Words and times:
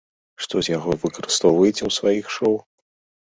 Што 0.43 0.55
з 0.67 0.71
яго 0.77 0.95
выкарыстоўваеце 1.03 1.79
ў 1.85 1.91
сваіх 1.99 2.25
шоў? 2.39 2.57